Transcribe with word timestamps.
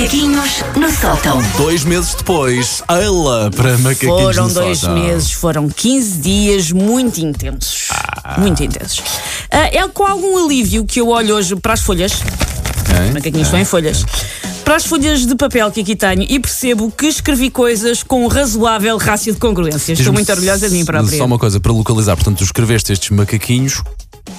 Macaquinhos 0.00 0.64
no 0.76 0.90
sótão. 0.90 1.42
Dois 1.58 1.84
meses 1.84 2.14
depois, 2.14 2.82
ela 2.88 3.50
para 3.50 3.76
macaquinhos 3.76 4.22
Foram 4.22 4.48
no 4.48 4.54
dois 4.54 4.78
sótão. 4.78 4.94
meses, 4.98 5.32
foram 5.32 5.68
15 5.68 6.18
dias 6.20 6.72
muito 6.72 7.18
intensos. 7.18 7.88
Ah. 8.24 8.40
Muito 8.40 8.64
intensos. 8.64 9.02
Ah, 9.50 9.68
é 9.70 9.86
com 9.88 10.06
algum 10.06 10.42
alívio 10.42 10.86
que 10.86 11.02
eu 11.02 11.08
olho 11.08 11.34
hoje 11.34 11.54
para 11.54 11.74
as 11.74 11.82
folhas. 11.82 12.12
Hein? 12.12 13.12
Macaquinhos 13.12 13.48
estão 13.48 13.60
em 13.60 13.64
folhas. 13.66 14.06
Para 14.64 14.76
as 14.76 14.86
folhas 14.86 15.26
de 15.26 15.36
papel 15.36 15.70
que 15.70 15.82
aqui 15.82 15.94
tenho 15.94 16.22
e 16.22 16.40
percebo 16.40 16.90
que 16.90 17.06
escrevi 17.06 17.50
coisas 17.50 18.02
com 18.02 18.24
um 18.24 18.26
razoável 18.26 18.96
rácio 18.96 19.34
de 19.34 19.38
congruência. 19.38 19.92
Estou 19.92 20.14
muito 20.14 20.32
orgulhosa 20.32 20.66
de 20.66 20.74
mim 20.78 20.84
própria. 20.86 21.18
Só 21.18 21.26
uma 21.26 21.38
coisa 21.38 21.60
para 21.60 21.72
localizar, 21.72 22.16
portanto, 22.16 22.38
tu 22.38 22.44
escreveste 22.44 22.90
estes 22.90 23.10
macaquinhos. 23.10 23.82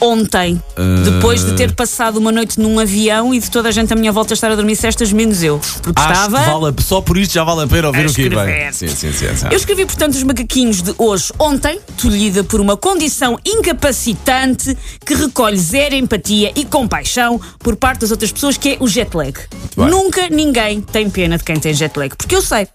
Ontem, 0.02 0.60
Ah. 0.76 0.82
depois 1.06 1.46
de 1.46 1.54
ter 1.54 1.74
passado 1.76 2.18
uma 2.18 2.32
noite 2.32 2.60
num 2.60 2.80
avião 2.80 3.34
e 3.34 3.40
de 3.40 3.52
toda 3.52 3.70
a 3.70 3.72
gente 3.72 3.94
à 3.94 3.96
minha 3.96 4.12
volta 4.12 4.34
estar 4.34 4.52
a 4.52 4.56
dormir 4.56 4.76
cestas, 4.76 5.14
menos 5.14 5.44
eu. 5.44 5.60
Porque 5.84 6.02
Acho 6.02 6.12
estava. 6.12 6.60
vale, 6.60 6.76
só 6.82 7.02
por 7.02 7.18
isto 7.18 7.34
já 7.34 7.44
vale 7.44 7.62
a 7.64 7.68
pena 7.68 7.88
ouvir 7.88 8.08
o 8.08 8.14
que 8.14 8.28
vem. 8.28 8.40
escrever. 8.40 8.74
Sim, 8.74 8.88
sim, 8.88 9.12
sim. 9.14 9.36
sim. 9.36 9.46
Eu 9.52 9.58
escrevi, 9.58 9.86
portanto, 9.86 10.16
os 10.16 10.24
macaquinhos 10.24 10.82
de 10.82 10.94
hoje, 10.98 11.32
ontem, 11.38 11.80
tolhida 12.02 12.44
por 12.44 12.60
uma 12.60 12.76
condição 12.76 13.38
incapacitante 13.46 14.76
que 15.06 15.14
recolhe 15.14 15.58
zero 15.58 15.96
empatia 15.96 16.52
e 16.56 16.66
compaixão 16.66 17.40
por 17.60 17.76
parte 17.76 18.02
das 18.02 18.12
outras 18.12 18.32
pessoas, 18.32 18.58
que 18.58 18.70
é 18.70 18.78
o 18.80 18.88
jet 18.88 19.16
lag. 19.16 19.34
Nunca 19.78 20.28
ninguém 20.30 20.82
tem 20.82 21.10
pena 21.10 21.38
de 21.38 21.44
quem 21.44 21.60
tem 21.60 21.74
jet 21.74 21.98
lag, 21.98 22.16
porque 22.16 22.36
eu 22.36 22.42
sei. 22.42 22.68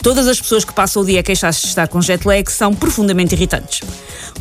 Todas 0.00 0.28
as 0.28 0.40
pessoas 0.40 0.64
que 0.64 0.72
passam 0.72 1.02
o 1.02 1.04
dia 1.06 1.20
a 1.20 1.22
queixar-se 1.22 1.62
de 1.62 1.66
estar 1.68 1.88
com 1.88 2.00
jet 2.00 2.24
lag 2.26 2.50
são 2.50 2.72
profundamente 2.72 3.34
irritantes. 3.34 3.80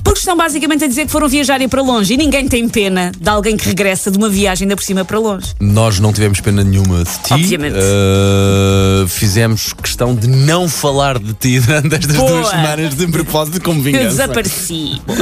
Porque 0.04 0.20
estão 0.20 0.38
basicamente 0.38 0.84
a 0.84 0.88
dizer 0.88 1.06
que 1.06 1.12
foram 1.12 1.28
viajar 1.28 1.60
e 1.62 1.68
para 1.68 1.82
longe 1.82 2.14
e 2.14 2.18
ninguém 2.18 2.48
tem 2.48 2.70
pena 2.70 3.12
de 3.20 3.28
alguém 3.30 3.58
que 3.58 3.68
regressa 3.68 4.12
de 4.12 4.18
uma 4.18 4.30
viagem 4.30 4.66
ainda 4.66 4.76
por 4.76 4.84
cima 4.84 5.04
para 5.04 5.18
longe. 5.18 5.48
Nós 5.60 6.00
não 6.00 6.14
tivemos 6.14 6.40
pena 6.40 6.64
nenhuma 6.64 7.04
de 7.04 7.12
ti. 7.24 7.34
Obviamente. 7.34 7.76
Uh, 7.76 9.08
fizemos 9.08 9.74
questão 9.74 10.16
de 10.16 10.28
não 10.28 10.70
falar 10.70 11.18
de 11.20 11.34
ti 11.34 11.60
durante 11.66 11.96
estas 11.96 12.16
Boa. 12.16 12.30
duas 12.30 12.50
semanas 12.50 12.96
de 12.96 13.08
propósito 13.08 13.62
como 13.62 13.80
Eu 13.80 13.84
vingança. 13.84 14.08
desapareci. 14.10 15.02
Bom, 15.06 15.16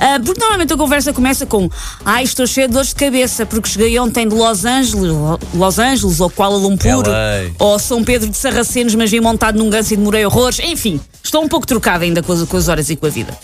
ah, 0.00 0.20
porque 0.24 0.40
normalmente 0.40 0.72
a 0.72 0.76
conversa 0.76 1.12
começa 1.12 1.44
com 1.46 1.68
Ai, 2.04 2.22
estou 2.24 2.46
cheio 2.46 2.68
de 2.68 2.74
dores 2.74 2.88
de 2.90 2.94
cabeça 2.94 3.44
porque 3.44 3.68
cheguei 3.68 3.98
ontem 3.98 4.28
de 4.28 4.34
Los 4.34 4.64
Angeles, 4.64 5.12
Los 5.52 5.78
Angeles 5.78 6.20
ou 6.20 6.30
Kuala 6.30 6.56
Lumpur 6.56 7.06
LA. 7.08 7.50
ou 7.58 7.78
São 7.78 8.02
Pedro 8.04 8.28
de 8.30 8.36
Sarracenos, 8.36 8.94
mas 8.94 9.10
vim 9.10 9.20
montado 9.20 9.58
num 9.58 9.63
ganso 9.70 9.94
e 9.94 9.96
demorei 9.96 10.24
horrores. 10.24 10.58
Enfim, 10.60 11.00
estou 11.22 11.42
um 11.42 11.48
pouco 11.48 11.66
trocada 11.66 12.04
ainda 12.04 12.22
com 12.22 12.32
as, 12.32 12.42
com 12.44 12.56
as 12.56 12.68
horas 12.68 12.90
e 12.90 12.96
com 12.96 13.06
a 13.06 13.10
vida. 13.10 13.36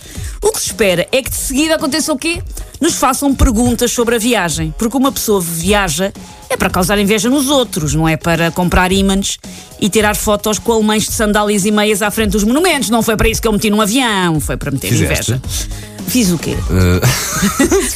O 0.42 0.52
que 0.52 0.60
se 0.60 0.66
espera 0.66 1.06
é 1.12 1.22
que 1.22 1.30
de 1.30 1.36
seguida 1.36 1.74
aconteça 1.74 2.12
o 2.12 2.18
quê? 2.18 2.42
Nos 2.80 2.94
façam 2.94 3.34
perguntas 3.34 3.92
sobre 3.92 4.14
a 4.14 4.18
viagem. 4.18 4.74
Porque 4.78 4.96
uma 4.96 5.12
pessoa 5.12 5.40
viaja 5.40 6.12
é 6.48 6.56
para 6.56 6.70
causar 6.70 6.98
inveja 6.98 7.28
nos 7.28 7.48
outros, 7.48 7.94
não 7.94 8.08
é 8.08 8.16
para 8.16 8.50
comprar 8.50 8.90
ímãs 8.90 9.38
e 9.80 9.88
tirar 9.88 10.16
fotos 10.16 10.58
com 10.58 10.72
alemães 10.72 11.04
de 11.04 11.12
sandálias 11.12 11.64
e 11.64 11.70
meias 11.70 12.02
à 12.02 12.10
frente 12.10 12.30
dos 12.30 12.44
monumentos. 12.44 12.90
Não 12.90 13.02
foi 13.02 13.16
para 13.16 13.28
isso 13.28 13.40
que 13.40 13.46
eu 13.48 13.52
meti 13.52 13.70
num 13.70 13.80
avião, 13.80 14.40
foi 14.40 14.56
para 14.56 14.70
meter 14.70 14.88
Fizeste? 14.88 15.32
inveja. 15.32 15.42
Fiz 16.06 16.30
o 16.30 16.38
quê? 16.38 16.56
Uh, 16.68 17.00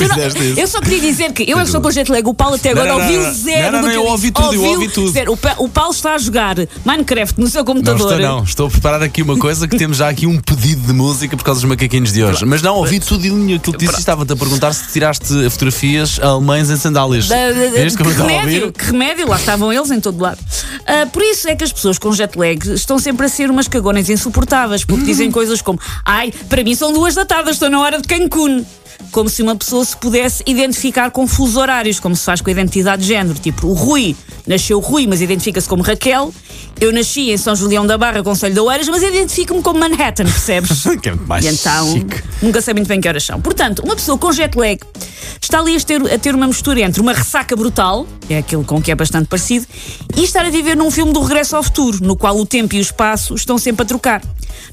Eu, 0.02 0.08
não- 0.08 0.14
fizeste 0.14 0.50
isso. 0.50 0.60
eu 0.60 0.66
só 0.68 0.80
queria 0.80 1.00
dizer 1.00 1.32
que 1.32 1.42
eu 1.42 1.58
é 1.58 1.60
que 1.62 1.66
estou 1.66 1.80
com 1.80 1.90
jet 1.90 2.10
lag. 2.10 2.26
O 2.28 2.34
Paulo 2.34 2.54
até 2.56 2.70
agora 2.70 2.88
Não, 2.88 2.98
não, 2.98 3.04
ouviu 3.04 3.20
não, 3.20 3.26
não. 3.28 3.34
zero. 3.34 3.62
Não, 3.64 3.72
não, 3.72 3.82
não, 3.82 3.88
que 3.90 3.96
eu 3.96 4.04
ouvi 4.06 4.30
tudo, 4.30 4.54
eu 4.54 4.60
Ouviu 4.62 4.72
ouvi 4.80 4.88
tudo. 4.88 5.10
zero. 5.10 5.32
O, 5.32 5.36
Pa- 5.36 5.56
o 5.58 5.68
Paulo 5.68 5.90
está 5.92 6.14
a 6.14 6.18
jogar 6.18 6.56
Minecraft 6.84 7.40
no 7.40 7.48
seu 7.48 7.60
Não 7.60 7.64
computador. 7.64 8.12
estou, 8.12 8.18
não. 8.18 8.44
Estou 8.44 8.66
a 8.66 8.70
preparar 8.70 9.02
aqui 9.02 9.22
uma 9.22 9.36
coisa 9.36 9.66
que 9.66 9.76
temos 9.76 9.96
já 9.96 10.08
aqui 10.08 10.26
um 10.26 10.38
pedido 10.38 10.86
de 10.86 10.92
música 10.92 11.36
por 11.36 11.42
causa 11.44 11.60
dos 11.60 11.68
macaquinhos 11.68 12.12
de 12.12 12.22
hoje. 12.22 12.44
Mas 12.44 12.62
não, 12.62 12.76
ouvi 12.76 13.00
tudo 13.00 13.24
e 13.26 13.54
aquilo 13.54 13.76
que 13.76 13.86
disse 13.86 13.98
estava-te 13.98 14.32
a 14.32 14.36
perguntar 14.36 14.72
se 14.72 14.92
tiraste 14.92 15.50
fotografias 15.50 16.18
alemães 16.20 16.70
em 16.70 16.76
sandálias. 16.76 17.28
Da- 17.28 17.36
da- 17.36 17.52
da- 17.52 17.70
Vês 17.70 17.96
que, 17.96 18.02
eu 18.02 18.06
a 18.08 18.12
remédio, 18.12 18.72
que 18.72 18.84
remédio, 18.86 19.28
lá 19.28 19.36
estavam 19.36 19.72
eles 19.72 19.90
em 19.90 20.00
todo 20.00 20.20
lado. 20.22 20.38
Ah, 20.86 21.06
por 21.06 21.22
isso 21.22 21.48
é 21.48 21.56
que 21.56 21.64
as 21.64 21.72
pessoas 21.72 21.98
com 21.98 22.12
jet 22.12 22.36
lag 22.38 22.58
estão 22.72 22.98
sempre 22.98 23.26
a 23.26 23.28
ser 23.28 23.50
umas 23.50 23.68
cagonas 23.68 24.08
insuportáveis, 24.10 24.84
porque 24.84 25.04
dizem 25.06 25.30
coisas 25.30 25.60
como: 25.62 25.78
Ai, 26.04 26.32
para 26.48 26.62
mim 26.62 26.74
são 26.74 26.92
duas 26.92 27.14
da 27.14 27.24
tarde, 27.24 27.50
estou 27.50 27.70
na 27.70 27.80
hora 27.80 28.00
de 28.00 28.06
Cancún. 28.08 28.64
Como 29.10 29.28
se 29.28 29.42
uma 29.42 29.54
pessoa 29.56 29.84
se 29.84 29.96
pudesse 29.96 30.42
identificar 30.46 31.10
com 31.10 31.26
fusos 31.26 31.56
horários, 31.56 31.98
como 32.00 32.14
se 32.16 32.24
faz 32.24 32.40
com 32.40 32.48
a 32.48 32.52
identidade 32.52 33.02
de 33.02 33.08
género. 33.08 33.38
Tipo, 33.38 33.66
o 33.68 33.72
Rui 33.72 34.16
nasceu 34.46 34.78
Rui, 34.80 35.06
mas 35.06 35.20
identifica-se 35.20 35.68
como 35.68 35.82
Raquel. 35.82 36.32
Eu 36.80 36.92
nasci 36.92 37.30
em 37.30 37.36
São 37.36 37.54
Julião 37.54 37.86
da 37.86 37.98
Barra, 37.98 38.22
Conselho 38.22 38.54
de 38.54 38.60
Oeiras, 38.60 38.88
mas 38.88 39.02
identifico-me 39.02 39.62
como 39.62 39.78
Manhattan, 39.80 40.24
percebes? 40.24 40.84
Que 41.02 41.08
é 41.08 41.12
muito 41.12 41.28
mais 41.28 41.44
E 41.44 41.48
então, 41.48 41.92
chique. 41.92 42.22
nunca 42.42 42.60
sei 42.60 42.74
muito 42.74 42.86
bem 42.88 43.00
que 43.00 43.08
horas 43.08 43.24
são. 43.24 43.40
Portanto, 43.40 43.82
uma 43.84 43.94
pessoa 43.96 44.16
com 44.16 44.32
jet 44.32 44.56
lag 44.56 44.78
está 45.40 45.60
ali 45.60 45.76
a 45.76 45.80
ter, 45.80 46.14
a 46.14 46.18
ter 46.18 46.34
uma 46.34 46.46
mistura 46.46 46.80
entre 46.80 47.00
uma 47.00 47.12
ressaca 47.12 47.54
brutal, 47.54 48.06
é 48.28 48.38
aquilo 48.38 48.64
com 48.64 48.80
que 48.80 48.90
é 48.90 48.94
bastante 48.94 49.28
parecido, 49.28 49.66
e 50.16 50.24
estar 50.24 50.44
a 50.44 50.50
viver 50.50 50.76
num 50.76 50.90
filme 50.90 51.12
do 51.12 51.20
regresso 51.20 51.56
ao 51.56 51.62
futuro, 51.62 51.98
no 52.02 52.16
qual 52.16 52.36
o 52.36 52.46
tempo 52.46 52.74
e 52.74 52.78
o 52.78 52.82
espaço 52.82 53.34
estão 53.34 53.58
sempre 53.58 53.82
a 53.82 53.86
trocar. 53.86 54.22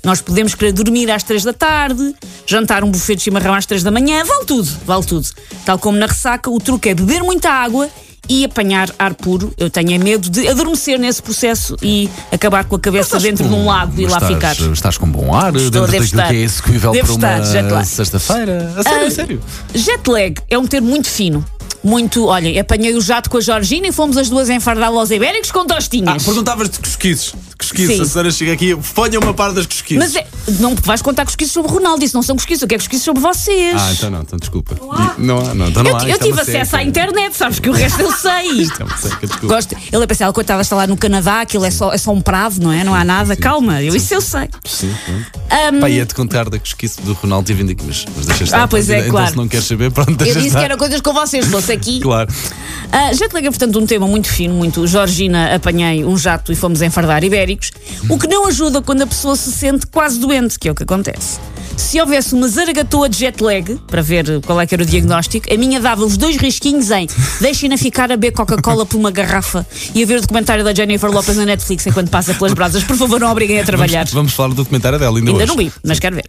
Nós 0.03 0.22
podemos 0.22 0.55
querer 0.55 0.72
dormir 0.72 1.09
às 1.11 1.23
três 1.23 1.44
da 1.44 1.53
tarde, 1.53 2.16
jantar 2.45 2.83
um 2.83 2.91
buffet 2.91 3.16
de 3.16 3.23
chimarrão 3.23 3.53
às 3.53 3.66
três 3.66 3.83
da 3.83 3.91
manhã, 3.91 4.23
vale 4.23 4.45
tudo, 4.45 4.69
vale 4.85 5.05
tudo. 5.05 5.27
Tal 5.66 5.77
como 5.77 5.97
na 5.97 6.07
ressaca, 6.07 6.49
o 6.49 6.59
truque 6.59 6.89
é 6.89 6.95
beber 6.95 7.23
muita 7.23 7.49
água 7.49 7.89
e 8.29 8.45
apanhar 8.45 8.89
ar 8.97 9.13
puro. 9.13 9.53
Eu 9.57 9.69
tenho 9.69 9.91
é 9.93 9.97
medo 9.97 10.29
de 10.29 10.47
adormecer 10.47 10.97
nesse 10.99 11.21
processo 11.21 11.75
e 11.81 12.09
acabar 12.31 12.63
com 12.65 12.75
a 12.75 12.79
cabeça 12.79 13.19
dentro 13.19 13.47
de 13.47 13.53
um 13.53 13.65
lago 13.65 13.99
e 13.99 14.03
Mas 14.03 14.11
lá 14.11 14.17
estás, 14.31 14.57
ficar. 14.57 14.71
Estás 14.73 14.97
com 14.97 15.07
bom 15.09 15.33
ar 15.33 15.51
dentro 15.51 15.69
devo 15.71 15.85
daquilo 15.87 16.03
estar. 16.05 16.27
que 16.29 16.35
é 16.35 16.39
execuível 16.41 16.91
Devo 16.91 17.17
para 17.19 17.39
estar, 17.39 17.63
uma 17.65 17.83
sexta-feira. 17.85 18.73
A 18.77 18.83
sério, 18.83 19.03
Ah, 19.03 19.07
a 19.07 19.11
sério. 19.11 19.41
Jet 19.73 20.09
lag 20.09 20.35
é 20.49 20.57
um 20.57 20.65
termo 20.67 20.89
muito 20.89 21.09
fino. 21.09 21.45
Muito, 21.83 22.25
olhem, 22.27 22.59
apanhei 22.59 22.93
o 22.95 23.01
jato 23.01 23.29
com 23.29 23.37
a 23.37 23.41
Georgina 23.41 23.87
e 23.87 23.91
fomos 23.91 24.15
as 24.17 24.29
duas 24.29 24.49
enfardar 24.49 24.89
aos 24.89 25.09
ibéricos 25.09 25.51
com 25.51 25.61
Ah, 25.61 25.65
tostinhas. 25.65 26.23
perguntavas 26.23 26.69
de 26.69 26.79
cosquices. 26.79 27.33
De 27.49 27.55
cosquices. 27.57 27.95
Sim. 27.95 28.01
A 28.01 28.05
senhora 28.05 28.31
chega 28.31 28.53
aqui, 28.53 28.75
ponha 28.93 29.19
uma 29.19 29.33
par 29.33 29.51
das 29.51 29.65
cosquices. 29.65 29.97
Mas 29.97 30.15
é, 30.15 30.27
não 30.59 30.75
vais 30.75 31.01
contar 31.01 31.25
cosquices 31.25 31.51
sobre 31.51 31.71
o 31.71 31.73
Ronaldo, 31.73 32.03
isso 32.05 32.15
não 32.15 32.21
são 32.21 32.35
cosquices, 32.35 32.61
eu 32.61 32.67
quero 32.67 32.81
cosquices 32.81 33.03
sobre 33.03 33.21
vocês. 33.21 33.75
Ah, 33.81 33.91
então 33.93 34.09
não, 34.11 34.21
então 34.21 34.37
desculpa. 34.37 34.75
Não 34.79 34.91
há, 34.91 35.15
não, 35.17 35.39
há, 35.39 35.53
não, 35.55 35.67
então 35.69 35.83
não 35.83 35.91
eu, 35.91 35.97
há. 35.97 36.03
eu 36.07 36.15
é 36.15 36.17
tive 36.19 36.39
acesso 36.39 36.75
à 36.75 36.83
internet, 36.83 37.35
sabes 37.35 37.59
que 37.59 37.69
o 37.69 37.73
resto 37.73 37.99
eu 38.01 38.11
sei. 38.11 38.51
Isto 38.61 38.81
é 38.81 38.85
uma 38.85 38.97
seca, 38.97 39.27
desculpa. 39.27 39.55
Gosto. 39.55 39.75
Ele 39.91 40.03
a 40.03 40.07
pensar, 40.07 40.25
ela 40.25 40.33
coitada 40.33 40.61
está 40.61 40.75
lá 40.75 40.85
no 40.85 40.95
Canadá, 40.97 41.41
aquilo 41.41 41.65
é 41.65 41.71
só, 41.71 41.91
é 41.91 41.97
só 41.97 42.11
um 42.11 42.21
prado, 42.21 42.59
não 42.61 42.71
é? 42.71 42.83
Não 42.83 42.93
há 42.93 43.03
nada. 43.03 43.35
Calma, 43.35 43.81
eu, 43.81 43.95
isso 43.95 44.13
eu 44.13 44.21
sei. 44.21 44.49
Sim, 44.65 44.93
pronto. 45.05 45.79
Pá, 45.81 45.89
ia-te 45.89 46.13
contar 46.13 46.47
da 46.49 46.59
cosquice 46.59 47.01
do 47.01 47.13
Ronaldo 47.13 47.49
e 47.51 47.53
vindo 47.55 47.71
aqui, 47.71 47.83
mas, 47.85 48.05
mas 48.15 48.25
deixa 48.27 48.43
estar. 48.43 48.63
Ah, 48.63 48.67
pois 48.67 48.89
é, 48.89 48.99
então, 48.99 49.11
claro. 49.11 49.31
se 49.31 49.37
não 49.37 49.47
queres 49.47 49.65
saber, 49.65 49.91
pronto, 49.91 50.15
deixa 50.15 50.31
Eu 50.31 50.35
disse 50.35 50.47
estar. 50.47 50.59
que 50.59 50.65
era 50.65 50.77
coisas 50.77 51.01
com 51.01 51.13
vocês, 51.13 51.45
se 51.45 51.51
aqui. 51.71 51.99
Claro. 51.99 52.31
Uh, 52.31 53.15
jet 53.15 53.33
lag 53.33 53.45
é, 53.45 53.49
portanto, 53.49 53.79
um 53.79 53.85
tema 53.85 54.05
muito 54.05 54.27
fino, 54.27 54.53
muito. 54.53 54.85
Georgina, 54.85 55.55
apanhei 55.55 56.03
um 56.03 56.17
jato 56.17 56.51
e 56.51 56.55
fomos 56.55 56.81
enfardar 56.81 57.23
ibéricos, 57.23 57.71
o 58.09 58.17
que 58.17 58.27
não 58.27 58.47
ajuda 58.47 58.81
quando 58.81 59.03
a 59.03 59.07
pessoa 59.07 59.35
se 59.35 59.51
sente 59.51 59.87
quase 59.87 60.19
doente, 60.19 60.59
que 60.59 60.67
é 60.67 60.71
o 60.71 60.75
que 60.75 60.83
acontece. 60.83 61.39
Se 61.81 61.99
houvesse 61.99 62.33
uma 62.33 62.47
zaragatoa 62.47 63.09
de 63.09 63.17
jet 63.17 63.43
lag, 63.43 63.77
para 63.87 64.01
ver 64.01 64.39
qual 64.45 64.61
é 64.61 64.67
que 64.67 64.73
era 64.73 64.83
o 64.83 64.85
diagnóstico, 64.85 65.53
a 65.53 65.57
minha 65.57 65.77
dava-vos 65.77 66.15
dois 66.15 66.37
risquinhos 66.37 66.89
em 66.89 67.05
deixem-na 67.41 67.77
ficar 67.77 68.05
a 68.05 68.15
beber 68.15 68.31
Coca-Cola 68.31 68.85
por 68.85 68.97
uma 68.97 69.11
garrafa 69.11 69.67
e 69.93 70.01
a 70.01 70.05
ver 70.05 70.19
o 70.19 70.21
documentário 70.21 70.63
da 70.63 70.73
Jennifer 70.73 71.11
Lopez 71.11 71.35
na 71.35 71.43
Netflix 71.43 71.85
enquanto 71.87 72.09
passa 72.09 72.33
pelas 72.33 72.53
brasas. 72.53 72.83
Por 72.83 72.95
favor, 72.95 73.19
não 73.19 73.29
obriguem 73.29 73.59
a 73.59 73.65
trabalhar. 73.65 74.05
Vamos, 74.05 74.13
vamos 74.13 74.33
falar 74.33 74.49
do 74.49 74.55
documentário 74.55 74.99
dela 74.99 75.17
ainda, 75.17 75.31
Ainda 75.31 75.43
hoje. 75.43 75.47
não 75.47 75.57
vi, 75.57 75.71
mas 75.83 75.99
quero 75.99 76.15
ver. 76.15 76.25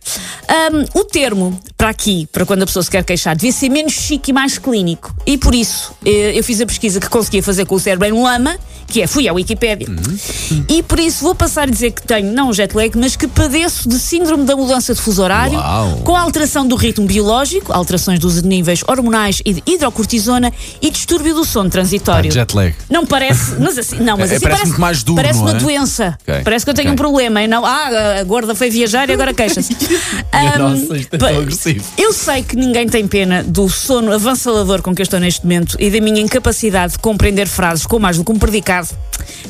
Um, 0.72 1.00
o 1.00 1.04
termo 1.04 1.60
para 1.76 1.90
aqui, 1.90 2.26
para 2.32 2.44
quando 2.46 2.62
a 2.62 2.66
pessoa 2.66 2.82
se 2.82 2.90
quer 2.90 3.04
queixar, 3.04 3.36
devia 3.36 3.52
ser 3.52 3.68
menos 3.68 3.92
chique 3.92 4.30
e 4.30 4.34
mais 4.34 4.58
clínico. 4.58 5.14
E 5.26 5.36
por 5.36 5.54
isso, 5.54 5.92
eh, 6.04 6.36
eu 6.38 6.42
fiz 6.44 6.60
a 6.60 6.66
pesquisa 6.66 6.98
que 6.98 7.08
conseguia 7.08 7.42
fazer 7.42 7.66
com 7.66 7.74
o 7.74 7.80
cérebro 7.80 8.06
em 8.08 8.12
lama, 8.12 8.56
que 8.86 9.02
é 9.02 9.06
fui 9.06 9.26
à 9.28 9.32
Wikipédia. 9.32 9.88
Uhum. 9.88 10.64
E 10.68 10.82
por 10.82 11.00
isso 11.00 11.24
vou 11.24 11.34
passar 11.34 11.62
a 11.62 11.70
dizer 11.70 11.90
que 11.92 12.02
tenho, 12.02 12.32
não 12.32 12.52
jet 12.52 12.76
lag, 12.76 12.96
mas 12.96 13.16
que 13.16 13.26
padeço 13.26 13.88
de 13.88 13.98
síndrome 13.98 14.44
da 14.44 14.54
mudança 14.54 14.94
de 14.94 15.00
fuso 15.00 15.22
horário, 15.22 15.41
Uau. 15.50 16.00
com 16.04 16.16
alteração 16.16 16.66
do 16.66 16.76
ritmo 16.76 17.06
biológico, 17.06 17.72
alterações 17.72 18.18
dos 18.18 18.42
níveis 18.42 18.82
hormonais 18.86 19.40
e 19.44 19.54
de 19.54 19.62
hidrocortisona 19.66 20.52
e 20.80 20.90
distúrbio 20.90 21.34
do 21.34 21.44
sono 21.44 21.68
transitório. 21.70 22.30
Ah, 22.30 22.34
jet 22.34 22.54
lag. 22.54 22.74
Não 22.90 23.06
parece, 23.06 23.56
mas 23.58 23.76
assim, 23.78 23.98
não, 24.00 24.16
mas 24.16 24.30
É, 24.30 24.36
assim 24.36 24.44
parece 24.44 24.62
parece, 24.62 24.80
mais 24.80 25.02
duro, 25.02 25.16
parece 25.16 25.38
uma 25.40 25.50
é? 25.50 25.54
doença. 25.54 26.18
Ok, 26.22 26.42
Parece 26.44 26.64
que 26.64 26.70
eu 26.70 26.74
tenho 26.74 26.88
ok. 26.88 26.94
um 26.94 26.96
problema 26.96 27.42
e 27.42 27.46
não, 27.48 27.64
ah, 27.64 28.18
a 28.20 28.24
gorda 28.24 28.54
foi 28.54 28.70
viajar 28.70 29.08
e 29.10 29.12
agora 29.12 29.32
queixa-se. 29.34 29.76
Ahm, 30.32 30.58
Nossa, 30.58 30.96
isto 30.96 31.14
é 31.14 31.18
tão 31.18 31.28
agressivo. 31.28 31.84
Eu 31.98 32.12
sei 32.12 32.42
que 32.42 32.56
ninguém 32.56 32.88
tem 32.88 33.06
pena 33.06 33.42
do 33.42 33.68
sono 33.68 34.12
avançador 34.12 34.82
com 34.82 34.94
que 34.94 35.02
eu 35.02 35.04
estou 35.04 35.20
neste 35.20 35.42
momento 35.42 35.76
e 35.78 35.90
da 35.90 36.00
minha 36.00 36.20
incapacidade 36.20 36.92
de 36.94 36.98
compreender 36.98 37.46
frases 37.48 37.86
com 37.86 37.98
mais 37.98 38.16
do 38.16 38.24
que 38.24 38.32
um 38.32 38.38
predicado. 38.38 38.88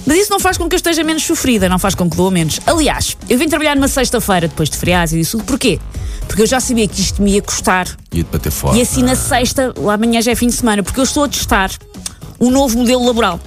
Mas 0.06 0.18
isso 0.18 0.30
não 0.30 0.40
faz 0.40 0.56
com 0.58 0.68
que 0.68 0.74
eu 0.74 0.76
esteja 0.76 1.02
menos 1.04 1.22
sofrida, 1.22 1.68
não 1.68 1.78
faz 1.78 1.94
com 1.94 2.08
que 2.08 2.16
doa 2.16 2.30
menos. 2.30 2.60
Aliás, 2.66 3.16
eu 3.28 3.38
vim 3.38 3.48
trabalhar 3.48 3.74
numa 3.74 3.88
sexta-feira 3.88 4.48
depois 4.48 4.68
de 4.68 4.76
feriados 4.76 5.12
e 5.12 5.18
disso 5.18 5.38
tudo. 5.38 5.46
Porquê? 5.46 5.78
Porque 6.26 6.42
eu 6.42 6.46
já 6.46 6.60
sabia 6.60 6.86
que 6.88 7.00
isto 7.00 7.22
me 7.22 7.32
ia 7.32 7.42
custar. 7.42 7.86
Ia-te 8.12 8.30
bater 8.30 8.50
fora. 8.50 8.76
E 8.76 8.80
assim 8.80 9.02
na 9.02 9.14
sexta, 9.14 9.72
lá 9.76 9.94
amanhã 9.94 10.20
já 10.22 10.32
é 10.32 10.34
fim 10.34 10.46
de 10.46 10.54
semana, 10.54 10.82
porque 10.82 10.98
eu 11.00 11.04
estou 11.04 11.24
a 11.24 11.28
testar 11.28 11.70
um 12.40 12.50
novo 12.50 12.78
modelo 12.78 13.04
laboral. 13.04 13.38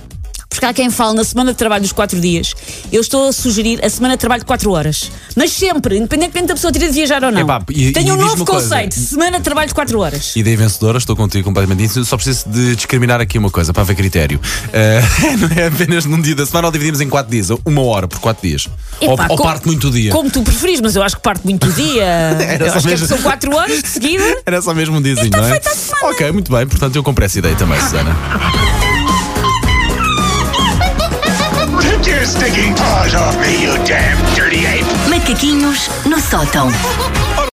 Porque 0.49 0.65
há 0.65 0.73
quem 0.73 0.89
fale 0.89 1.15
na 1.17 1.23
semana 1.23 1.51
de 1.51 1.57
trabalho 1.57 1.81
dos 1.83 1.91
4 1.91 2.19
dias. 2.19 2.53
Eu 2.91 3.01
estou 3.01 3.27
a 3.29 3.33
sugerir 3.33 3.83
a 3.83 3.89
semana 3.89 4.15
de 4.15 4.19
trabalho 4.19 4.41
de 4.41 4.45
4 4.45 4.71
horas. 4.71 5.11
Mas 5.35 5.51
sempre, 5.51 5.97
independentemente 5.97 6.47
da 6.47 6.53
pessoa 6.53 6.71
ter 6.71 6.79
de 6.79 6.89
viajar 6.89 7.23
ou 7.23 7.31
não. 7.31 7.41
Epá, 7.41 7.61
e- 7.71 7.91
Tenho 7.91 8.09
e 8.09 8.11
um 8.11 8.17
novo 8.17 8.35
uma 8.35 8.45
coisa. 8.45 8.69
conceito: 8.69 8.95
semana 8.95 9.37
de 9.37 9.43
trabalho 9.43 9.67
de 9.67 9.73
4 9.75 9.99
horas. 9.99 10.35
Ideia 10.35 10.55
vencedora, 10.57 10.97
estou 10.97 11.15
contigo 11.15 11.43
completamente 11.43 11.79
nisso. 11.81 12.03
Só 12.05 12.15
preciso 12.15 12.47
de 12.49 12.75
discriminar 12.75 13.19
aqui 13.21 13.37
uma 13.37 13.49
coisa 13.49 13.73
para 13.73 13.81
haver 13.83 13.95
critério. 13.95 14.39
Eh, 14.71 15.01
não 15.39 15.49
é 15.63 15.67
apenas 15.67 16.05
num 16.05 16.21
dia 16.21 16.35
da 16.35 16.45
semana 16.45 16.67
ou 16.67 16.71
dividimos 16.71 17.01
em 17.01 17.09
4 17.09 17.29
dias, 17.31 17.49
uma 17.65 17.81
hora 17.83 18.07
por 18.07 18.19
4 18.19 18.47
dias. 18.47 18.67
ou 19.01 19.13
Epá, 19.13 19.27
ou 19.29 19.37
co- 19.37 19.43
parte 19.43 19.65
muito 19.65 19.87
o 19.87 19.91
dia. 19.91 20.11
Como 20.11 20.29
tu 20.29 20.41
preferis, 20.41 20.79
mas 20.81 20.95
eu 20.95 21.03
acho 21.03 21.15
que 21.17 21.21
parte 21.21 21.43
muito 21.43 21.67
o 21.67 21.73
dia. 21.73 22.03
Era 22.39 22.67
eu 22.67 22.73
acho 22.73 22.87
mesmo- 22.87 23.07
que 23.07 23.13
é 23.13 23.17
são 23.17 23.23
4 23.23 23.53
horas 23.55 23.81
de 23.81 23.87
seguida. 23.89 24.23
Era 24.45 24.61
só 24.61 24.73
mesmo 24.73 24.97
um 24.97 25.01
diazinho, 25.01 25.31
não 25.31 25.45
é? 25.45 25.51
feita 25.51 25.69
a 25.69 25.75
semana. 25.75 26.07
Ok, 26.13 26.31
muito 26.31 26.51
bem. 26.51 26.65
Portanto, 26.67 26.95
eu 26.95 27.03
comprei 27.03 27.25
essa 27.25 27.39
ideia 27.39 27.55
também, 27.55 27.79
Susana. 27.81 28.15
Take 31.81 32.07
your 32.07 32.25
stinking 32.25 32.75
paws 32.75 33.13
off 33.15 33.39
me, 33.39 33.61
you 33.63 33.73
damn 33.85 34.17
dirty 34.35 34.65
ape! 34.65 34.85
Macaquinhos 35.09 35.89
no 36.05 36.19
sótão. 36.19 36.69